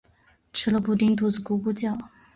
[0.51, 1.95] 吃了布丁肚子咕噜叫